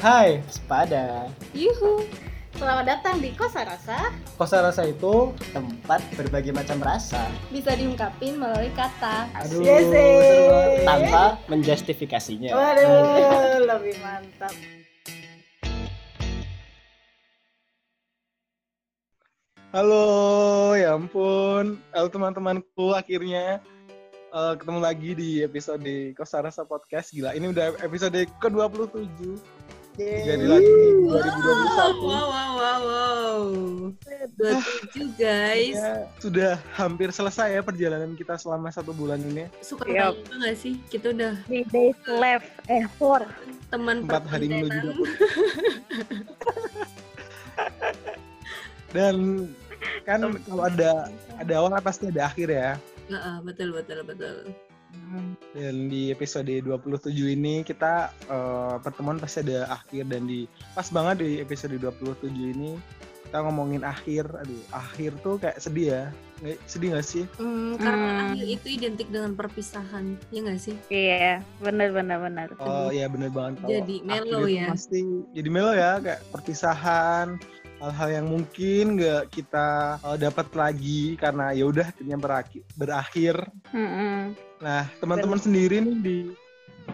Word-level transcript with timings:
Hai, 0.00 0.40
sepada. 0.48 1.28
Yuhu. 1.52 2.08
Selamat 2.56 2.84
datang 2.88 3.20
di 3.20 3.32
Kosa 3.32 3.64
Rasa. 3.64 4.12
Kosa 4.36 4.60
rasa 4.60 4.84
itu 4.84 5.32
tempat 5.52 6.00
berbagai 6.16 6.52
macam 6.52 6.80
rasa. 6.80 7.28
Bisa 7.48 7.72
diungkapin 7.72 8.36
melalui 8.36 8.72
kata. 8.72 9.28
Aduh, 9.44 9.60
Yes, 9.60 9.88
seru 9.88 9.96
eh. 9.96 10.48
banget. 10.48 10.84
tanpa 10.84 11.22
menjustifikasinya. 11.48 12.52
Waduh, 12.52 13.64
lebih 13.64 13.96
mantap. 14.00 14.52
Halo, 19.70 20.04
ya 20.74 20.98
ampun. 20.98 21.78
Halo 21.94 22.08
teman-temanku, 22.10 22.90
akhirnya 22.92 23.62
eh, 24.34 24.54
ketemu 24.58 24.80
lagi 24.82 25.10
di 25.14 25.30
episode 25.46 25.92
Kosarasa 26.18 26.66
Podcast. 26.66 27.14
Gila, 27.14 27.36
ini 27.38 27.54
udah 27.54 27.78
episode 27.80 28.18
ke-27. 28.42 29.59
Jadi 29.98 30.46
lagi 30.46 30.70
nih, 30.70 30.92
2021. 31.10 32.06
wow, 32.06 32.26
wow, 32.30 32.50
wow, 32.54 32.80
wow. 32.86 33.40
27 34.38 35.18
guys. 35.18 35.76
Ya, 35.76 36.06
sudah 36.22 36.52
hampir 36.78 37.10
selesai 37.10 37.58
ya 37.58 37.62
perjalanan 37.66 38.14
kita 38.14 38.38
selama 38.38 38.70
satu 38.70 38.94
bulan 38.94 39.18
ini. 39.20 39.50
Suka 39.60 39.84
Yap. 39.90 40.14
banget 40.16 40.54
gak 40.54 40.56
sih? 40.56 40.74
Kita 40.88 41.10
udah 41.12 41.34
Three 41.44 41.66
days 41.68 41.98
left, 42.06 42.48
eh 42.70 42.86
four. 42.96 43.26
teman 43.70 44.02
Empat 44.02 44.26
hari 44.26 44.50
menuju 44.50 44.66
perkontenan. 44.66 46.26
20. 48.90 48.94
Dan 48.96 49.16
kan 50.02 50.20
kalau 50.42 50.62
ada 50.66 50.90
ada 51.38 51.52
awal 51.54 51.70
pasti 51.82 52.10
ada 52.10 52.26
akhir 52.26 52.48
ya. 52.50 52.74
Heeh, 53.10 53.36
betul, 53.42 53.70
betul, 53.74 54.02
betul. 54.06 54.50
Dan 55.50 55.90
di 55.90 56.14
episode 56.14 56.46
27 56.50 57.10
ini 57.34 57.66
kita 57.66 58.14
eh, 58.30 58.76
pertemuan 58.78 59.18
pasti 59.18 59.42
ada 59.42 59.66
akhir 59.82 60.06
dan 60.06 60.30
di 60.30 60.46
pas 60.72 60.86
banget 60.88 61.26
di 61.26 61.30
episode 61.42 61.74
27 61.74 62.30
ini 62.30 62.78
kita 63.26 63.46
ngomongin 63.46 63.86
akhir. 63.86 64.26
Aduh, 64.26 64.62
akhir 64.74 65.14
tuh 65.22 65.38
kayak 65.38 65.58
sedih 65.62 65.86
ya. 65.94 66.04
Nggak, 66.40 66.58
sedih 66.66 66.88
gak 66.96 67.06
sih? 67.06 67.24
Hmm, 67.38 67.76
karena 67.78 68.06
Hmm. 68.10 68.22
akhir 68.32 68.46
itu 68.48 68.66
identik 68.74 69.08
dengan 69.12 69.32
perpisahan, 69.38 70.16
ya 70.34 70.38
gak 70.42 70.58
sih? 70.58 70.74
Iya, 70.88 71.44
benar 71.62 71.94
benar 71.94 72.18
benar. 72.26 72.48
Oh 72.58 72.88
ya 72.90 73.06
bener 73.06 73.30
banget. 73.30 73.60
Kalau 73.62 73.70
Jadi 73.70 73.96
itu 74.02 74.38
ya. 74.50 74.66
Pasti 74.74 75.00
jadi 75.30 75.48
melo 75.52 75.72
ya 75.76 76.02
kayak 76.02 76.26
perpisahan 76.34 77.38
hal-hal 77.80 78.08
yang 78.12 78.26
mungkin 78.28 79.00
nggak 79.00 79.32
kita 79.32 79.96
eh, 80.04 80.18
dapat 80.20 80.46
lagi 80.52 81.16
karena 81.16 81.56
ya 81.56 81.64
udah 81.64 81.86
akhirnya 81.88 82.18
berakhir 82.20 82.62
berakhir 82.76 83.36
Mm-mm. 83.72 84.36
Nah, 84.60 84.84
teman-teman 85.00 85.40
sendiri 85.40 85.80
nih 85.80 85.96
di 86.04 86.16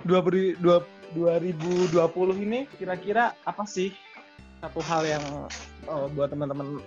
20, 0.07 0.63
2020 0.63 2.47
ini 2.47 2.71
kira-kira 2.79 3.35
apa 3.43 3.67
sih 3.67 3.91
satu 4.63 4.79
hal 4.87 5.03
yang 5.03 5.25
eh, 5.91 6.07
buat 6.15 6.31
teman-teman 6.31 6.79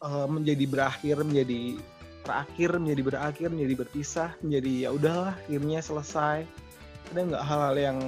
eh, 0.00 0.26
menjadi 0.28 0.64
berakhir, 0.64 1.20
menjadi 1.20 1.76
terakhir, 2.24 2.70
menjadi 2.80 3.02
berakhir, 3.04 3.48
menjadi 3.52 3.74
berpisah, 3.84 4.30
menjadi 4.40 4.72
ya 4.88 4.90
udahlah 4.96 5.36
akhirnya 5.44 5.80
selesai. 5.84 6.48
Ada 7.12 7.20
nggak 7.20 7.44
hal-hal 7.44 7.76
yang 7.76 7.98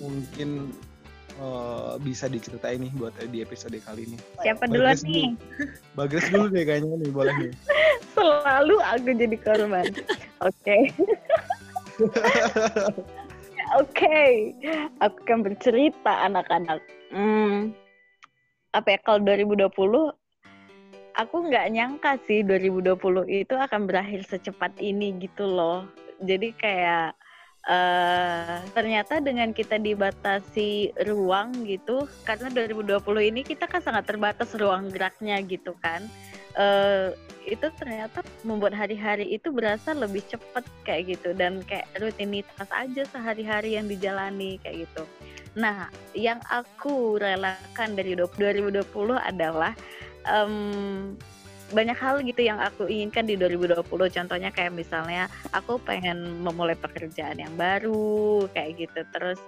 mungkin 0.00 0.72
eh, 1.36 1.92
bisa 2.00 2.24
diceritain 2.32 2.80
nih 2.80 2.92
buat 2.96 3.12
di 3.20 3.44
episode 3.44 3.76
kali 3.84 4.08
ini? 4.08 4.16
Siapa 4.40 4.64
duluan 4.64 4.96
Bagas 4.96 5.04
nih? 5.04 5.28
Bagas 5.92 6.24
dulu 6.32 6.48
deh 6.48 6.64
kayaknya 6.64 6.96
nih, 7.04 7.10
boleh 7.12 7.34
nih. 7.36 7.52
Selalu 8.16 8.76
aku 8.80 9.12
jadi 9.12 9.36
korban. 9.44 9.92
Oke. 10.40 10.88
Oke, 13.80 14.50
aku 14.98 15.18
akan 15.26 15.38
bercerita 15.46 16.26
anak-anak. 16.26 16.82
Hmm, 17.14 17.70
apa 18.74 18.94
ya 18.94 18.98
kalau 19.02 19.20
2020 19.22 20.14
aku 21.18 21.36
nggak 21.50 21.66
nyangka 21.74 22.18
sih 22.26 22.42
2020 22.46 23.26
itu 23.28 23.54
akan 23.54 23.86
berakhir 23.86 24.26
secepat 24.26 24.74
ini 24.78 25.14
gitu 25.22 25.46
loh. 25.46 25.86
Jadi 26.22 26.54
kayak 26.56 27.14
eh 27.60 28.56
ternyata 28.72 29.20
dengan 29.20 29.52
kita 29.52 29.76
dibatasi 29.76 30.96
ruang 31.04 31.52
gitu 31.68 32.08
karena 32.24 32.48
2020 32.48 33.04
ini 33.20 33.44
kita 33.44 33.68
kan 33.68 33.84
sangat 33.84 34.08
terbatas 34.08 34.56
ruang 34.56 34.88
geraknya 34.88 35.36
gitu 35.44 35.76
kan. 35.84 36.08
Eh 36.58 37.14
itu 37.48 37.66
ternyata 37.80 38.20
membuat 38.44 38.76
hari-hari 38.76 39.26
itu 39.32 39.48
berasa 39.50 39.96
lebih 39.96 40.22
cepat 40.28 40.62
kayak 40.84 41.16
gitu 41.16 41.32
dan 41.34 41.64
kayak 41.64 41.88
rutinitas 41.98 42.68
aja 42.68 43.02
sehari-hari 43.10 43.74
yang 43.80 43.88
dijalani 43.88 44.60
kayak 44.62 44.86
gitu. 44.86 45.02
Nah, 45.58 45.90
yang 46.14 46.38
aku 46.46 47.18
relakan 47.18 47.98
dari 47.98 48.14
2020 48.14 48.86
adalah 49.18 49.74
em, 50.28 51.16
banyak 51.70 51.98
hal 51.98 52.22
gitu 52.22 52.42
yang 52.42 52.58
aku 52.58 52.86
inginkan 52.90 53.26
di 53.26 53.38
2020. 53.38 53.86
Contohnya 53.88 54.50
kayak 54.50 54.74
misalnya 54.74 55.30
aku 55.54 55.78
pengen 55.82 56.42
memulai 56.42 56.74
pekerjaan 56.76 57.38
yang 57.38 57.54
baru 57.54 58.46
kayak 58.52 58.86
gitu. 58.86 59.00
Terus 59.14 59.38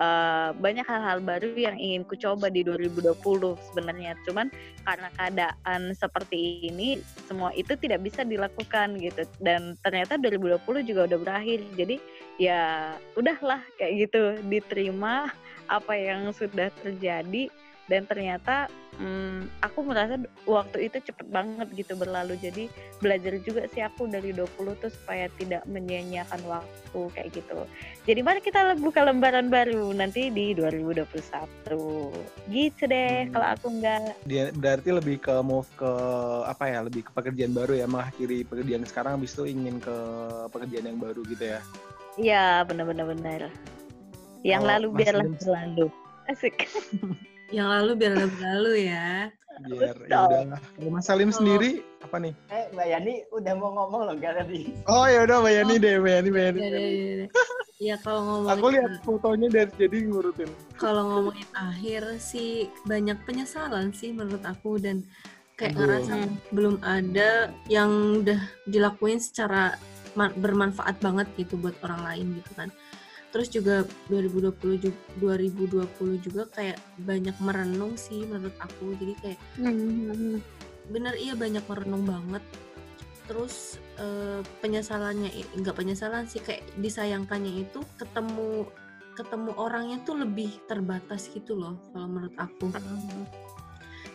eh, 0.00 0.50
banyak 0.56 0.86
hal-hal 0.86 1.18
baru 1.22 1.52
yang 1.54 1.76
ingin 1.76 2.02
ku 2.06 2.14
coba 2.14 2.48
di 2.48 2.62
2020 2.62 3.14
sebenarnya. 3.70 4.16
Cuman 4.24 4.48
karena 4.82 5.08
keadaan 5.14 5.94
seperti 5.94 6.66
ini 6.70 6.98
semua 7.26 7.54
itu 7.54 7.74
tidak 7.78 8.02
bisa 8.02 8.26
dilakukan 8.26 8.98
gitu 8.98 9.22
dan 9.38 9.78
ternyata 9.82 10.18
2020 10.18 10.58
juga 10.82 11.06
udah 11.06 11.18
berakhir 11.22 11.62
jadi 11.78 11.96
ya 12.42 12.62
udahlah 13.14 13.62
kayak 13.78 14.10
gitu 14.10 14.22
diterima 14.50 15.30
apa 15.70 15.94
yang 15.94 16.34
sudah 16.34 16.68
terjadi 16.82 17.48
dan 17.92 18.08
ternyata 18.08 18.72
hmm, 18.96 19.52
aku 19.60 19.84
merasa 19.84 20.16
waktu 20.48 20.88
itu 20.88 20.96
cepet 21.04 21.28
banget 21.28 21.68
gitu 21.76 21.92
berlalu 21.92 22.40
jadi 22.40 22.72
belajar 23.04 23.36
juga 23.44 23.68
sih 23.68 23.84
aku 23.84 24.08
dari 24.08 24.32
20 24.32 24.80
tuh 24.80 24.88
supaya 24.88 25.28
tidak 25.36 25.60
menyia-nyiakan 25.68 26.40
waktu 26.48 27.00
kayak 27.12 27.36
gitu 27.36 27.68
jadi 28.08 28.24
mari 28.24 28.40
kita 28.40 28.80
buka 28.80 29.04
lembaran 29.04 29.52
baru 29.52 29.92
nanti 29.92 30.32
di 30.32 30.56
2021 30.56 31.04
gitu 32.48 32.82
deh 32.88 33.28
Hmm. 33.28 33.32
kalau 33.36 33.46
aku 33.52 33.66
enggak 33.68 34.16
dia 34.24 34.48
berarti 34.56 34.88
lebih 34.88 35.20
ke 35.20 35.34
move 35.44 35.68
ke 35.76 35.92
apa 36.48 36.64
ya 36.64 36.78
lebih 36.80 37.04
ke 37.04 37.10
pekerjaan 37.12 37.52
baru 37.52 37.76
ya 37.76 37.84
mengakhiri 37.84 38.48
pekerjaan 38.48 38.88
sekarang 38.88 39.20
habis 39.20 39.36
itu 39.36 39.44
ingin 39.44 39.76
ke 39.76 39.96
pekerjaan 40.48 40.88
yang 40.88 40.96
baru 40.96 41.20
gitu 41.28 41.44
ya 41.52 41.60
Iya, 42.12 42.68
benar-benar 42.68 43.08
benar. 43.08 43.40
Yang 44.44 44.60
Kalau 44.60 44.72
lalu 44.76 44.88
biarlah 45.00 45.28
berlalu. 45.32 45.86
Asik. 46.28 46.68
Yang 47.52 47.68
lalu 47.70 47.90
biar 47.94 48.12
berlalu 48.26 48.72
ya. 48.86 49.08
biar 49.62 49.94
Betul. 49.94 50.08
ya 50.08 50.18
udahlah 50.24 50.60
kalau 50.72 50.90
Mas 50.90 51.04
Salim 51.04 51.28
Kalau- 51.28 51.36
sendiri 51.38 51.70
apa 52.00 52.16
nih 52.18 52.32
Eh, 52.48 52.64
Mbak 52.72 52.86
Yani 52.88 53.14
udah 53.30 53.52
mau 53.54 53.70
ngomong 53.70 54.00
loh 54.08 54.14
gak 54.16 54.34
tadi. 54.34 54.72
oh 54.86 55.04
ya 55.04 55.20
udah 55.22 55.36
Mbak 55.38 55.52
Yani 55.54 55.74
deh 55.76 55.94
Mbak 55.94 56.12
Yani 56.14 56.28
Mbak 56.28 56.42
Yani. 56.42 56.58
Ya, 56.58 56.68
ya, 56.68 56.80
ya, 56.80 56.88
ya. 57.14 57.26
Ya 57.82 57.96
kalau 57.98 58.20
ngomongin 58.24 58.52
aku 58.54 58.66
lihat 58.70 58.92
fotonya 59.02 59.48
dari 59.50 59.72
jadi 59.76 59.96
ngurutin 60.06 60.50
kalau 60.78 61.02
ngomongin 61.04 61.48
akhir 61.52 62.02
sih 62.16 62.50
banyak 62.82 63.18
penyesalan 63.22 63.90
sih 63.92 64.10
menurut 64.10 64.40
aku 64.42 64.78
dan 64.78 65.02
kayak 65.52 65.74
Aduh. 65.74 65.80
ngerasa 65.84 66.14
belum 66.48 66.76
ada 66.80 67.30
yang 67.66 67.90
udah 68.18 68.38
dilakuin 68.64 69.18
secara 69.18 69.76
ma- 70.14 70.32
bermanfaat 70.32 70.96
banget 70.98 71.26
gitu 71.36 71.54
buat 71.56 71.74
orang 71.82 72.00
lain 72.04 72.26
gitu 72.38 72.50
kan. 72.56 72.70
Terus 73.32 73.48
juga 73.48 73.88
2020 74.12 74.76
juga, 74.76 74.98
2020 75.16 76.20
juga 76.20 76.42
kayak 76.52 76.76
banyak 77.00 77.36
merenung 77.40 77.96
sih 77.96 78.28
menurut 78.28 78.52
aku. 78.60 78.92
Jadi 79.00 79.14
kayak 79.24 79.40
bener 80.92 81.14
iya 81.16 81.32
banyak 81.32 81.64
merenung 81.64 82.04
banget. 82.04 82.44
Terus 83.24 83.80
eh, 83.96 84.44
penyesalannya 84.60 85.32
nggak 85.56 85.76
penyesalan 85.76 86.28
sih 86.28 86.44
kayak 86.44 86.60
disayangkannya 86.76 87.64
itu 87.64 87.80
ketemu 87.96 88.68
ketemu 89.12 89.52
orangnya 89.56 90.00
tuh 90.08 90.16
lebih 90.24 90.52
terbatas 90.68 91.28
gitu 91.32 91.56
loh 91.56 91.76
kalau 91.92 92.08
menurut 92.12 92.36
aku. 92.36 92.68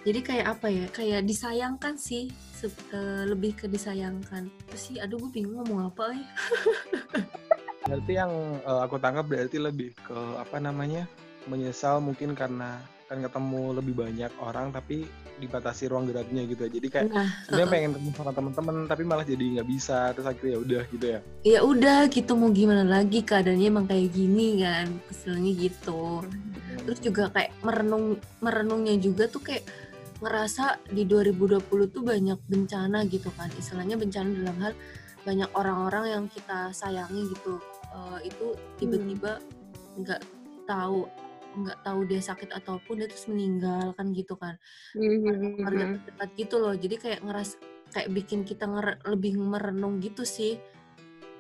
Jadi 0.05 0.19
kayak 0.23 0.47
apa 0.57 0.67
ya 0.69 0.85
kayak 0.93 1.25
disayangkan 1.25 1.97
sih 1.97 2.29
se- 2.53 2.69
eh, 2.93 3.25
lebih 3.25 3.57
ke 3.57 3.65
disayangkan. 3.65 4.45
Terus 4.69 4.81
sih? 4.81 4.95
Aduh 5.01 5.17
gue 5.25 5.41
bingung 5.41 5.65
ngomong 5.65 5.89
apa 5.89 6.13
ya 6.13 6.21
berarti 7.87 8.13
yang 8.19 8.31
eh, 8.61 8.81
aku 8.83 8.95
tangkap 8.99 9.25
berarti 9.25 9.57
lebih 9.57 9.95
ke 10.03 10.19
apa 10.35 10.59
namanya 10.59 11.07
menyesal 11.47 12.03
mungkin 12.03 12.35
karena 12.35 12.83
kan 13.07 13.23
ketemu 13.23 13.79
lebih 13.79 13.95
banyak 13.95 14.31
orang 14.43 14.75
tapi 14.75 15.07
dibatasi 15.39 15.87
ruang 15.87 16.11
geraknya 16.11 16.43
gitu 16.43 16.67
ya. 16.67 16.71
Jadi 16.75 16.87
kayak 16.91 17.05
nah 17.07 17.29
sebenarnya 17.47 17.69
pengen 17.71 17.91
ketemu 17.95 18.11
sama 18.19 18.31
teman-teman 18.35 18.75
tapi 18.89 19.03
malah 19.07 19.23
jadi 19.23 19.43
nggak 19.57 19.69
bisa. 19.69 20.11
Terus 20.11 20.27
akhirnya 20.27 20.51
ya 20.51 20.59
udah 20.59 20.83
gitu 20.91 21.05
ya. 21.07 21.19
Ya 21.47 21.59
udah 21.63 21.99
gitu 22.11 22.31
mau 22.35 22.51
gimana 22.51 22.83
lagi? 22.83 23.23
Keadaannya 23.23 23.67
emang 23.71 23.87
kayak 23.87 24.11
gini 24.11 24.59
kan 24.59 24.87
keselnya 25.07 25.51
gitu. 25.55 26.25
Terus 26.83 26.99
juga 26.99 27.23
kayak 27.31 27.55
merenung 27.63 28.19
merenungnya 28.43 28.99
juga 28.99 29.31
tuh 29.31 29.39
kayak 29.39 29.63
ngerasa 30.19 30.81
di 30.91 31.05
2020 31.05 31.63
tuh 31.93 32.03
banyak 32.03 32.39
bencana 32.49 33.07
gitu 33.07 33.29
kan. 33.39 33.47
Istilahnya 33.55 33.95
bencana 33.95 34.29
dalam 34.35 34.57
hal 34.59 34.73
banyak 35.23 35.49
orang-orang 35.55 36.05
yang 36.11 36.23
kita 36.27 36.75
sayangi 36.75 37.31
gitu 37.31 37.59
eh, 37.97 38.19
itu 38.29 38.53
tiba-tiba 38.77 39.41
nggak 39.97 40.21
tahu 40.69 41.09
nggak 41.57 41.79
tahu 41.81 41.99
dia 42.05 42.21
sakit 42.21 42.53
ataupun 42.53 43.01
dia 43.01 43.09
terus 43.09 43.25
meninggal 43.25 43.97
kan 43.97 44.13
gitu 44.13 44.37
kan 44.37 44.61
Mhm, 44.93 45.57
keluarga 45.57 45.85
mhm. 45.89 45.93
terdekat 45.97 46.29
gitu 46.37 46.55
loh 46.61 46.73
jadi 46.77 46.95
kayak 47.01 47.19
ngeras 47.25 47.49
kayak 47.89 48.09
bikin 48.13 48.45
kita 48.45 48.69
nger- 48.69 49.01
lebih 49.09 49.41
merenung 49.41 49.97
gitu 49.97 50.21
sih 50.21 50.61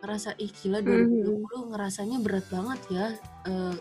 ngerasa 0.01 0.33
ih 0.37 0.49
gila 0.49 0.81
Mhm. 0.81 1.21
2020 1.45 1.69
ngerasanya 1.73 2.17
berat 2.25 2.45
banget 2.49 2.81
ya 2.89 3.05
eh, 3.45 3.75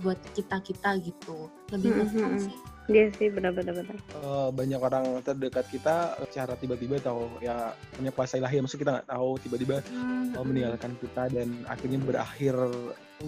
buat 0.00 0.20
kita 0.32 0.60
kita 0.60 0.90
gitu 1.00 1.48
lebih 1.72 1.92
mhm. 1.92 2.36
sih 2.40 2.56
Iya 2.86 3.10
sih 3.14 3.28
benar-benar 3.28 3.74
benar. 3.74 3.96
Eh, 3.98 4.48
banyak 4.50 4.78
orang 4.78 5.04
terdekat 5.20 5.66
kita 5.68 6.14
eh, 6.16 6.26
secara 6.30 6.54
tiba-tiba 6.54 7.02
tahu 7.02 7.26
ya 7.38 7.74
punya 7.92 8.10
kuasa 8.10 8.38
ilahi 8.38 8.62
maksudnya 8.62 8.82
kita 8.82 8.92
nggak 8.94 9.08
tahu 9.10 9.30
tiba-tiba 9.42 9.76
Hmm, 9.86 10.30
eh, 10.30 10.38
hmm. 10.38 10.46
meninggalkan 10.46 10.92
kita 10.98 11.22
dan 11.28 11.48
akhirnya 11.66 11.98
berakhir 11.98 12.54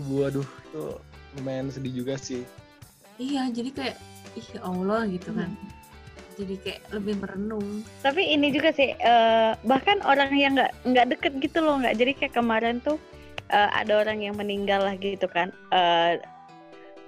waduh 0.06 0.46
itu 0.64 0.82
lumayan 1.34 1.68
sedih 1.68 1.90
juga 1.96 2.14
sih 2.14 2.46
iya 3.16 3.48
jadi 3.48 3.70
kayak 3.72 3.96
ih 4.34 4.46
ya 4.54 4.60
Allah 4.62 5.08
gitu 5.08 5.32
kan 5.32 5.50
Hmm. 5.50 5.70
jadi 6.38 6.54
kayak 6.62 6.80
lebih 6.94 7.14
merenung 7.18 7.66
Tapi 7.98 8.22
ini 8.30 8.54
juga 8.54 8.70
sih 8.70 8.94
eh, 8.94 9.52
bahkan 9.64 9.98
orang 10.02 10.30
yang 10.32 10.54
nggak 10.54 10.70
nggak 10.86 11.06
deket 11.12 11.32
gitu 11.42 11.58
loh 11.58 11.82
nggak. 11.82 11.98
Jadi 11.98 12.12
kayak 12.14 12.30
kemarin 12.32 12.78
tuh 12.78 12.94
eh, 13.48 13.70
ada 13.74 13.98
orang 13.98 14.22
yang 14.22 14.38
meninggal 14.38 14.78
lah 14.80 14.94
gitu 14.94 15.26
kan. 15.26 15.50
Eh, 15.74 16.22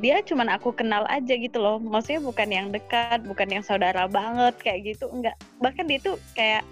dia 0.00 0.19
cuman 0.20 0.49
aku 0.50 0.73
kenal 0.73 1.05
aja 1.06 1.35
gitu 1.37 1.56
loh. 1.56 1.76
Maksudnya 1.76 2.20
bukan 2.20 2.49
yang 2.49 2.67
dekat, 2.69 3.20
bukan 3.23 3.49
yang 3.50 3.61
saudara 3.61 4.08
banget 4.08 4.56
kayak 4.58 4.81
gitu. 4.88 5.06
Enggak. 5.08 5.37
Bahkan 5.61 5.85
dia 5.85 5.99
tuh 6.00 6.17
kayak 6.32 6.64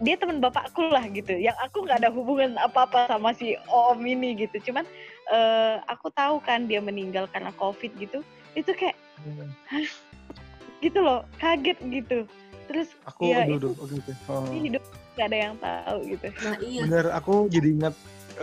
dia 0.00 0.16
teman 0.16 0.40
bapakku 0.40 0.88
lah 0.88 1.04
gitu. 1.06 1.36
Yang 1.36 1.54
aku 1.60 1.84
nggak 1.84 2.00
ada 2.00 2.10
hubungan 2.10 2.56
apa-apa 2.56 3.06
sama 3.06 3.30
si 3.32 3.54
Om 3.68 4.00
ini 4.02 4.34
gitu. 4.40 4.72
Cuman 4.72 4.88
eh, 5.28 5.76
aku 5.84 6.08
tahu 6.10 6.40
kan 6.40 6.64
dia 6.64 6.80
meninggal 6.80 7.28
karena 7.28 7.52
COVID 7.54 7.92
gitu. 8.00 8.24
Itu 8.56 8.72
kayak 8.72 8.96
gitu 10.84 10.98
loh, 10.98 11.22
kaget 11.38 11.78
gitu. 11.86 12.24
Terus 12.66 12.88
aku 13.04 13.28
Ya, 13.30 13.44
aduh, 13.44 13.58
itu- 13.58 13.76
oke 13.76 13.94
Oh. 14.26 14.48
ini 14.48 14.72
hidup 14.72 14.82
nggak 15.12 15.26
ada 15.28 15.38
yang 15.38 15.54
tahu 15.60 15.98
gitu. 16.08 16.26
nah 16.40 16.56
iya 16.64 16.80
bener 16.88 17.06
aku 17.12 17.34
jadi 17.52 17.68
ingat 17.68 17.92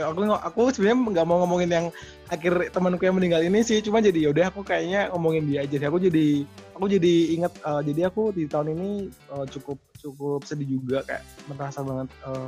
aku 0.03 0.19
aku 0.35 0.61
sebenarnya 0.71 0.97
nggak 1.19 1.27
mau 1.27 1.37
ngomongin 1.43 1.69
yang 1.71 1.87
akhir 2.29 2.71
temanku 2.71 3.03
yang 3.03 3.17
meninggal 3.17 3.41
ini 3.43 3.59
sih. 3.61 3.79
Cuma 3.83 3.99
jadi 3.99 4.29
yaudah 4.29 4.51
aku 4.51 4.61
kayaknya 4.63 5.11
ngomongin 5.11 5.45
dia 5.49 5.65
aja 5.65 5.75
deh. 5.75 5.87
aku 5.87 5.99
jadi 5.99 6.27
aku 6.75 6.85
jadi 6.87 7.13
ingat 7.35 7.53
eh, 7.59 7.81
jadi 7.91 8.01
aku 8.09 8.31
di 8.31 8.43
tahun 8.47 8.77
ini 8.77 8.89
eh, 9.09 9.45
cukup 9.51 9.77
cukup 9.99 10.41
sedih 10.45 10.79
juga. 10.79 11.03
Kayak 11.03 11.23
merasa 11.49 11.79
banget 11.83 12.07
eh, 12.25 12.47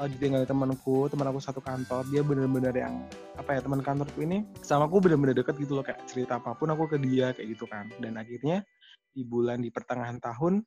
eh, 0.00 0.08
ditinggalin 0.16 0.48
temanku 0.48 1.08
teman 1.08 1.26
aku 1.32 1.38
satu 1.40 1.60
kantor. 1.64 2.02
Dia 2.10 2.22
bener-bener 2.26 2.74
yang 2.74 2.94
apa 3.38 3.56
ya 3.56 3.60
teman 3.64 3.80
kantorku 3.80 4.20
ini 4.22 4.44
sama 4.60 4.86
aku 4.86 5.00
bener-bener 5.00 5.34
deket 5.36 5.56
gitu 5.56 5.78
loh. 5.78 5.84
Kayak 5.86 6.04
cerita 6.08 6.38
apa 6.40 6.52
pun 6.58 6.68
aku 6.72 6.90
ke 6.90 6.96
dia 7.00 7.32
kayak 7.32 7.58
gitu 7.58 7.64
kan. 7.68 7.88
Dan 7.98 8.20
akhirnya 8.20 8.66
di 9.12 9.22
bulan 9.28 9.60
di 9.60 9.68
pertengahan 9.68 10.16
tahun 10.18 10.64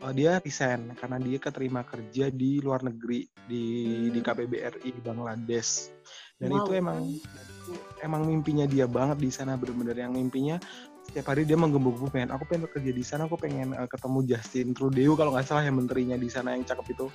eh, 0.00 0.12
dia 0.16 0.40
resign 0.40 0.96
karena 0.96 1.16
dia 1.20 1.38
keterima 1.38 1.84
kerja 1.84 2.32
di 2.32 2.60
luar 2.60 2.80
negeri 2.82 3.28
di 3.44 3.64
di 4.08 4.20
Hmm. 4.20 4.26
KBBRI 4.26 4.90
Bangladesh 5.04 5.92
dan 6.40 6.48
Wow. 6.50 6.58
itu 6.64 6.70
emang 6.74 6.98
itu 7.04 7.72
emang 8.00 8.22
mimpinya 8.24 8.64
dia 8.64 8.88
banget 8.88 9.20
di 9.20 9.30
sana 9.30 9.60
bener-bener 9.60 9.96
yang 9.96 10.12
mimpinya 10.16 10.56
setiap 11.04 11.34
hari 11.34 11.42
dia 11.44 11.58
menggembung 11.58 11.96
pengen 12.08 12.30
aku 12.32 12.48
pengen 12.48 12.64
bekerja 12.70 12.92
di 12.94 13.04
sana 13.04 13.28
aku 13.28 13.36
pengen 13.36 13.76
eh, 13.76 13.88
ketemu 13.90 14.18
Justin 14.24 14.68
Trudeau 14.72 15.12
kalau 15.18 15.36
nggak 15.36 15.46
salah 15.46 15.66
yang 15.66 15.76
menterinya 15.76 16.16
di 16.16 16.30
sana 16.30 16.56
yang 16.56 16.64
cakep 16.64 16.86
itu 16.96 17.06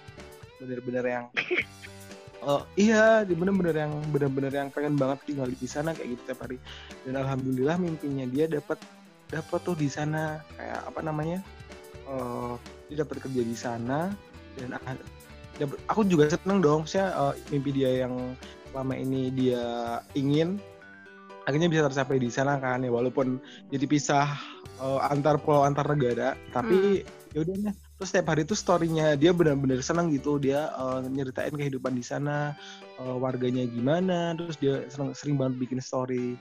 bener-bener 0.61 1.05
yang 1.05 1.25
Oh 2.45 2.61
iya, 2.77 3.25
bener-bener 3.25 3.73
yang 3.73 3.93
bener-bener 4.13 4.53
yang 4.53 4.69
pengen 4.69 4.93
banget 4.93 5.17
tinggal 5.25 5.49
di 5.49 5.65
sana 5.65 5.97
kayak 5.97 6.13
gitu 6.13 6.21
tiap 6.29 6.45
hari. 6.45 6.61
Dan 7.01 7.17
alhamdulillah 7.17 7.81
mimpinya 7.81 8.21
dia 8.29 8.45
dapat 8.45 8.77
dapat 9.33 9.59
tuh 9.65 9.73
di 9.73 9.89
sana 9.89 10.45
kayak 10.53 10.85
apa 10.85 11.01
namanya? 11.01 11.41
Eh 12.05 12.53
dia 12.89 12.95
dapat 13.01 13.25
kerja 13.25 13.41
di 13.41 13.55
sana 13.57 14.13
dan 14.55 14.77
ah- 14.77 15.01
dapet- 15.59 15.81
aku 15.89 16.05
juga 16.05 16.29
seneng 16.31 16.59
dong 16.61 16.85
saya 16.85 17.11
eh, 17.31 17.33
mimpi 17.53 17.71
dia 17.75 18.05
yang 18.07 18.35
selama 18.71 18.93
ini 18.99 19.31
dia 19.31 19.63
ingin 20.13 20.59
akhirnya 21.45 21.69
bisa 21.69 21.85
tercapai 21.87 22.17
di 22.17 22.29
sana 22.33 22.57
kan 22.57 22.81
ya 22.81 22.91
walaupun 22.91 23.37
jadi 23.69 23.85
pisah 23.85 24.27
eh, 24.81 24.99
antar 25.11 25.39
pulau 25.39 25.63
antar 25.63 25.85
negara 25.87 26.33
tapi 26.51 27.05
ya 27.35 27.43
udah 27.43 27.55
deh. 27.69 27.75
terus 27.99 28.09
setiap 28.11 28.31
hari 28.31 28.47
itu 28.47 28.55
storynya 28.55 29.15
dia 29.19 29.31
benar-benar 29.35 29.79
senang 29.83 30.11
gitu 30.11 30.41
dia 30.41 30.71
eh, 30.73 30.99
nyeritain 31.07 31.53
kehidupan 31.53 31.93
di 31.95 32.03
sana 32.03 32.55
eh, 32.99 33.15
warganya 33.15 33.63
gimana 33.69 34.33
terus 34.35 34.57
dia 34.59 34.83
seneng, 34.91 35.15
sering 35.15 35.35
banget 35.39 35.55
bikin 35.67 35.79
story 35.79 36.35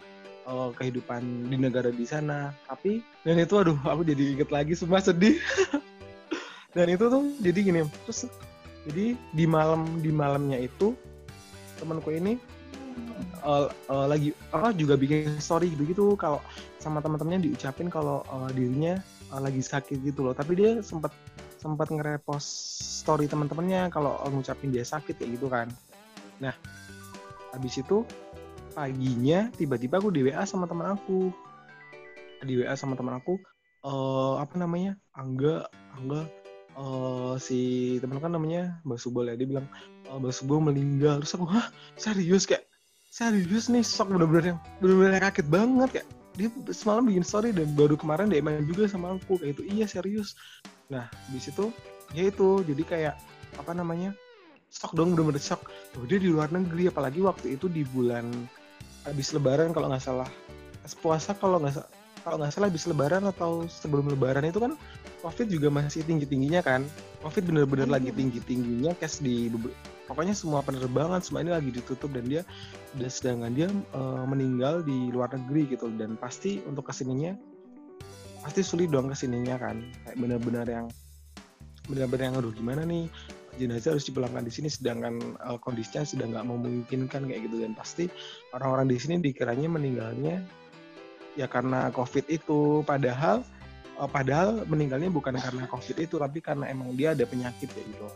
eh, 0.44 0.70
kehidupan 0.76 1.48
di 1.48 1.56
negara 1.56 1.88
di 1.90 2.04
sana. 2.04 2.52
Tapi 2.68 3.00
dan 3.24 3.40
itu 3.40 3.56
aduh 3.56 3.76
aku 3.84 4.04
jadi 4.04 4.38
inget 4.38 4.48
lagi 4.52 4.76
semua 4.76 5.00
sedih. 5.00 5.40
Dan 6.74 6.90
itu 6.90 7.06
tuh 7.06 7.22
jadi 7.38 7.58
gini 7.62 7.80
terus 8.02 8.26
jadi 8.84 9.14
di 9.14 9.44
malam 9.46 10.02
di 10.02 10.10
malamnya 10.10 10.58
itu 10.58 10.98
temanku 11.78 12.10
ini 12.10 12.34
eh, 13.46 13.66
eh, 13.70 14.06
lagi 14.10 14.28
apa 14.50 14.74
juga 14.74 14.98
bikin 14.98 15.38
story 15.38 15.70
begitu 15.72 16.18
kalau 16.18 16.42
sama 16.82 17.00
teman-temannya 17.00 17.48
diucapin 17.48 17.88
kalau 17.88 18.26
eh, 18.26 18.50
dirinya 18.52 18.98
eh, 19.30 19.40
lagi 19.40 19.62
sakit 19.62 20.02
gitu 20.02 20.26
loh. 20.26 20.34
Tapi 20.34 20.52
dia 20.58 20.70
sempat 20.82 21.14
sempat 21.62 21.88
nge-repost 21.88 22.50
story 23.06 23.24
teman-temannya 23.24 23.88
kalau 23.88 24.20
ngucapin 24.28 24.74
dia 24.74 24.84
sakit 24.84 25.16
kayak 25.16 25.30
gitu 25.38 25.46
kan. 25.48 25.70
Nah 26.42 26.52
habis 27.54 27.78
itu 27.78 28.02
paginya 28.74 29.48
tiba-tiba 29.54 30.02
aku 30.02 30.10
di 30.10 30.26
WA 30.26 30.42
sama 30.44 30.66
teman 30.66 30.92
aku. 30.98 31.30
Di 32.44 32.60
WA 32.60 32.74
sama 32.74 32.98
teman 32.98 33.16
aku 33.16 33.38
eh 33.84 34.34
apa 34.40 34.56
namanya 34.56 34.96
Angga 35.12 35.68
Angga 35.94 36.24
eh 36.74 37.34
si 37.38 37.60
teman 38.02 38.18
kan 38.18 38.34
namanya 38.34 38.82
Mbak 38.82 38.98
Subol 38.98 39.30
ya 39.30 39.38
dia 39.38 39.46
bilang 39.46 39.66
eh, 40.10 40.16
Mbak 40.18 40.34
Subol 40.34 40.60
meninggal. 40.60 41.22
Terus 41.22 41.38
aku 41.38 41.46
hah? 41.48 41.70
Serius 41.94 42.44
kayak 42.44 42.66
serius 43.14 43.70
nih 43.70 43.86
sok 43.86 44.10
bener-bener 44.10 44.44
yang 44.52 44.58
bener-bener 44.82 45.22
kaget 45.22 45.46
banget 45.46 45.88
kayak 45.94 46.08
dia 46.34 46.50
semalam 46.74 47.06
bikin 47.06 47.22
story 47.22 47.54
dan 47.54 47.70
baru 47.78 47.94
kemarin 47.94 48.26
dia 48.26 48.42
main 48.42 48.66
juga 48.66 48.90
sama 48.90 49.14
aku 49.14 49.38
kayak 49.38 49.54
itu 49.54 49.62
iya 49.70 49.86
serius. 49.86 50.34
Nah 50.90 51.06
di 51.30 51.38
situ 51.38 51.70
ya 52.10 52.26
itu 52.26 52.66
jadi 52.66 52.82
kayak 52.82 53.14
apa 53.54 53.70
namanya 53.70 54.10
shock 54.74 54.98
dong 54.98 55.14
bener-bener 55.14 55.38
shock 55.38 55.70
oh, 55.94 56.04
dia 56.10 56.18
di 56.18 56.26
luar 56.26 56.50
negeri 56.50 56.90
apalagi 56.90 57.22
waktu 57.22 57.54
itu 57.54 57.70
di 57.70 57.86
bulan 57.86 58.26
habis 59.04 59.30
lebaran 59.32 59.70
kalau 59.70 59.92
nggak 59.92 60.02
salah. 60.02 60.28
Puasa 61.00 61.32
kalau 61.36 61.60
nggak 61.60 61.84
kalau 62.24 62.40
nggak 62.40 62.52
salah 62.52 62.68
habis 62.72 62.88
lebaran 62.88 63.24
atau 63.28 63.68
sebelum 63.68 64.08
lebaran 64.08 64.48
itu 64.48 64.56
kan 64.56 64.72
covid 65.20 65.48
juga 65.48 65.68
masih 65.68 66.04
tinggi 66.04 66.24
tingginya 66.24 66.60
kan. 66.64 66.84
Covid 67.24 67.44
bener-bener 67.48 67.88
lagi 67.88 68.12
tinggi 68.12 68.40
tingginya 68.44 68.92
cash 68.96 69.20
di 69.24 69.48
pokoknya 70.04 70.36
semua 70.36 70.60
penerbangan 70.60 71.24
semua 71.24 71.40
ini 71.40 71.52
lagi 71.52 71.72
ditutup 71.72 72.12
dan 72.12 72.28
dia 72.28 72.42
dan 72.96 73.08
sedangkan 73.08 73.52
dia 73.52 73.68
eh, 73.72 74.24
meninggal 74.28 74.84
di 74.84 75.12
luar 75.12 75.32
negeri 75.32 75.76
gitu. 75.76 75.88
Dan 75.92 76.16
pasti 76.20 76.60
untuk 76.64 76.88
ke 76.88 76.92
sininya 76.92 77.32
pasti 78.44 78.60
sulit 78.60 78.92
dong 78.92 79.08
ke 79.08 79.16
sininya 79.16 79.56
kan. 79.56 79.84
Kayak 80.04 80.16
benar-benar 80.20 80.66
yang 80.68 80.86
benar-benar 81.84 82.32
yang 82.32 82.36
aduh 82.40 82.52
gimana 82.56 82.88
nih 82.88 83.12
jenazah 83.60 83.94
harus 83.94 84.06
dipulangkan 84.06 84.44
di 84.44 84.52
sini 84.52 84.68
sedangkan 84.70 85.20
eh, 85.20 85.58
kondisinya 85.62 86.02
sudah 86.06 86.26
nggak 86.30 86.46
memungkinkan 86.46 87.22
kayak 87.28 87.46
gitu. 87.48 87.62
Dan 87.62 87.72
pasti 87.76 88.10
orang-orang 88.54 88.90
di 88.90 88.96
sini 88.98 89.14
dikiranya 89.22 89.68
meninggalnya 89.70 90.42
ya 91.38 91.46
karena 91.46 91.90
covid 91.94 92.26
itu. 92.30 92.82
Padahal 92.86 93.42
eh, 93.98 94.10
padahal 94.10 94.66
meninggalnya 94.66 95.10
bukan 95.10 95.38
karena 95.38 95.64
covid 95.70 95.96
itu 95.98 96.16
tapi 96.18 96.38
karena 96.42 96.70
emang 96.70 96.94
dia 96.94 97.14
ada 97.14 97.24
penyakit 97.24 97.70
ya 97.72 97.82
gitu. 97.84 98.08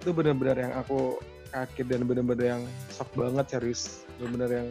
Itu 0.00 0.10
benar-benar 0.16 0.56
yang 0.56 0.72
aku 0.78 1.20
kaget 1.50 1.86
dan 1.90 2.06
benar-benar 2.06 2.58
yang 2.58 2.62
shock 2.94 3.10
banget 3.18 3.46
serius. 3.50 4.06
Benar-benar 4.18 4.50
yang 4.64 4.68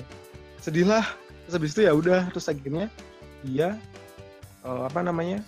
sedih 0.60 0.88
lah. 0.88 1.06
Terus 1.48 1.54
habis 1.58 1.72
itu 1.74 1.82
ya 1.88 1.94
udah 1.96 2.30
terus 2.30 2.48
akhirnya 2.48 2.88
dia 3.46 3.80
eh, 4.64 4.84
apa 4.86 5.00
namanya 5.00 5.40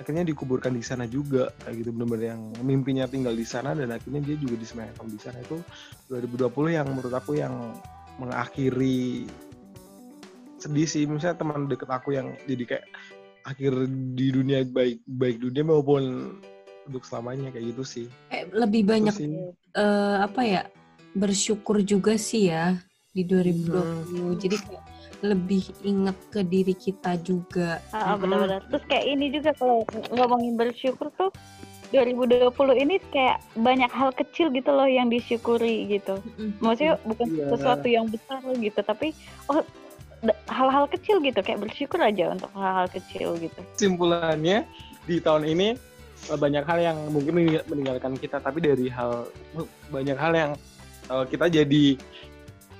akhirnya 0.00 0.24
dikuburkan 0.24 0.72
di 0.72 0.80
sana 0.80 1.04
juga 1.04 1.52
kayak 1.60 1.76
gitu 1.76 1.90
benar-benar 1.92 2.24
yang 2.32 2.42
mimpinya 2.60 3.04
tinggal 3.04 3.32
di 3.32 3.44
sana 3.44 3.76
dan 3.76 3.92
akhirnya 3.92 4.24
dia 4.24 4.34
juga 4.34 4.56
disemayamkan 4.56 5.06
di 5.06 5.20
sana 5.20 5.38
itu 5.38 5.60
2020 6.08 6.48
yang 6.72 6.86
menurut 6.88 7.12
aku 7.12 7.36
yang 7.36 7.52
mengakhiri 8.16 9.28
sedih 10.56 10.84
sih 10.84 11.04
misalnya 11.04 11.36
teman 11.36 11.68
deket 11.68 11.88
aku 11.88 12.12
yang 12.12 12.32
jadi 12.44 12.64
kayak 12.66 12.86
akhir 13.42 13.72
di 14.12 14.28
dunia 14.30 14.64
baik 14.64 15.00
baik 15.06 15.36
dunia 15.38 15.64
maupun 15.64 16.36
untuk 16.84 17.04
selamanya 17.04 17.48
kayak 17.48 17.72
gitu 17.72 17.84
sih 17.84 18.06
kayak 18.28 18.52
lebih 18.52 18.82
Itu 18.84 18.90
banyak 18.90 19.14
sih. 19.14 19.28
eh, 19.74 20.16
apa 20.20 20.40
ya 20.42 20.62
bersyukur 21.12 21.80
juga 21.80 22.16
sih 22.16 22.48
ya 22.48 22.76
di 23.10 23.24
2020 23.24 23.72
Hmm. 23.72 24.36
jadi 24.36 24.56
kayak 24.58 24.84
lebih 25.20 25.62
inget 25.82 26.16
ke 26.28 26.40
diri 26.42 26.72
kita 26.72 27.20
juga 27.20 27.78
Ah, 27.90 28.12
Mm-mm. 28.12 28.24
benar-benar. 28.24 28.60
Terus 28.66 28.84
kayak 28.86 29.06
ini 29.06 29.26
juga 29.28 29.50
kalau 29.52 29.84
ngomongin 30.10 30.56
bersyukur 30.56 31.12
tuh 31.14 31.28
2020 31.90 32.54
ini 32.78 33.02
kayak 33.10 33.42
banyak 33.54 33.90
hal 33.90 34.14
kecil 34.14 34.46
gitu 34.48 34.70
loh 34.70 34.86
yang 34.86 35.10
disyukuri 35.10 35.90
gitu. 35.90 36.22
Maksudnya 36.58 36.96
bukan 37.02 37.26
Iya. 37.28 37.46
sesuatu 37.50 37.86
yang 37.86 38.06
besar 38.06 38.38
gitu, 38.46 38.80
tapi 38.80 39.10
oh 39.46 39.60
hal-hal 40.46 40.84
kecil 40.86 41.18
gitu 41.18 41.40
kayak 41.40 41.60
bersyukur 41.60 41.98
aja 41.98 42.30
untuk 42.30 42.52
hal-hal 42.52 42.86
kecil 42.86 43.40
gitu 43.40 43.56
Kesimpulannya 43.72 44.68
di 45.02 45.16
tahun 45.18 45.48
ini 45.48 45.68
eh, 46.28 46.38
banyak 46.38 46.62
hal 46.62 46.78
yang 46.78 46.98
mungkin 47.08 47.32
mening- 47.34 47.64
meninggalkan 47.66 48.14
kita, 48.14 48.38
tapi 48.38 48.60
dari 48.60 48.86
hal 48.86 49.26
banyak 49.88 50.14
hal 50.14 50.32
yang 50.32 50.52
eh, 51.10 51.24
kita 51.26 51.48
jadi 51.50 51.84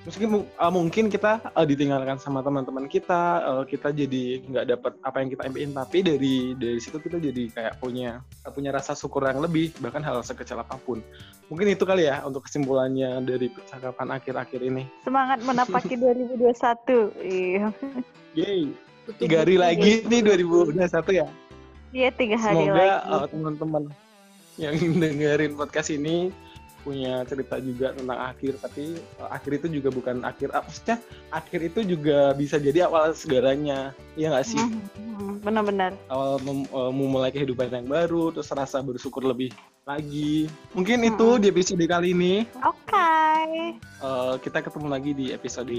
mungkin 0.06 0.28
eh, 0.48 0.72
mungkin 0.72 1.04
kita 1.12 1.52
eh, 1.52 1.66
ditinggalkan 1.68 2.16
sama 2.16 2.40
teman-teman 2.40 2.88
kita, 2.88 3.44
eh, 3.44 3.64
kita 3.68 3.92
jadi 3.92 4.24
nggak 4.48 4.66
dapat 4.76 4.92
apa 5.04 5.16
yang 5.20 5.28
kita 5.32 5.42
impiin, 5.48 5.72
tapi 5.76 5.98
dari 6.00 6.34
dari 6.56 6.78
situ 6.80 6.96
kita 6.96 7.20
jadi 7.20 7.52
kayak 7.52 7.74
punya 7.80 8.24
punya 8.52 8.72
rasa 8.72 8.96
syukur 8.96 9.28
yang 9.28 9.44
lebih, 9.44 9.72
bahkan 9.84 10.00
hal 10.00 10.24
sekecil 10.24 10.60
apa 10.60 10.80
pun. 10.80 11.04
Mungkin 11.52 11.74
itu 11.74 11.82
kali 11.82 12.06
ya 12.06 12.22
untuk 12.22 12.46
kesimpulannya 12.46 13.26
dari 13.26 13.50
percakapan 13.50 14.14
akhir-akhir 14.16 14.60
ini. 14.62 14.86
semangat 15.02 15.42
menapaki 15.42 15.98
2021 16.02 17.10
iya 17.26 17.68
Kutu 19.10 19.26
tiga 19.26 19.42
hari 19.42 19.56
lagi 19.58 20.06
nih 20.06 20.20
2021 20.22 20.78
ya. 21.18 21.26
iya 21.90 22.08
tiga 22.14 22.36
hari 22.38 22.68
Semoga 22.68 22.78
lagi 22.78 23.10
uh, 23.10 23.26
teman-teman 23.26 23.82
yang 24.60 24.76
dengerin 25.02 25.52
podcast 25.58 25.90
ini 25.90 26.30
punya 26.80 27.22
cerita 27.28 27.60
juga 27.60 27.92
tentang 27.92 28.18
akhir, 28.18 28.56
tapi 28.60 28.96
uh, 29.20 29.30
akhir 29.30 29.60
itu 29.62 29.80
juga 29.80 29.88
bukan 29.92 30.24
akhir. 30.24 30.50
Uh, 30.52 30.62
maksudnya 30.64 30.96
akhir 31.30 31.60
itu 31.60 31.80
juga 31.84 32.32
bisa 32.34 32.56
jadi 32.56 32.88
awal 32.88 33.12
segalanya, 33.12 33.92
ya 34.16 34.32
nggak 34.32 34.46
sih? 34.46 34.60
Hmm, 34.60 35.40
benar-benar 35.44 35.92
Awal 36.08 36.40
mem- 36.44 36.70
uh, 36.72 36.92
memulai 36.92 37.30
kehidupan 37.30 37.70
yang 37.72 37.88
baru, 37.88 38.32
terus 38.32 38.48
rasa 38.52 38.80
bersyukur 38.80 39.24
lebih 39.24 39.52
lagi. 39.84 40.46
Mungkin 40.76 41.02
Hmm. 41.02 41.10
itu 41.12 41.28
di 41.40 41.46
episode 41.50 41.84
kali 41.84 42.12
ini. 42.16 42.34
oke 42.62 43.08
Uh, 44.00 44.40
kita 44.40 44.64
ketemu 44.64 44.86
lagi 44.88 45.10
di 45.12 45.26
episode 45.32 45.72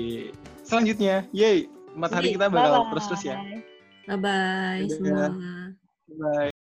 selanjutnya. 0.61 1.25
Yeay, 1.33 1.65
empat 1.97 2.21
hari 2.21 2.37
kita 2.37 2.49
bakal 2.49 2.85
Bye-bye. 2.85 2.89
terus-terus 2.93 3.23
ya. 3.25 3.35
Bye 4.05 4.17
bye 4.17 4.81
Dadah. 4.85 4.93
semua. 4.97 5.27
Bye. 6.11 6.50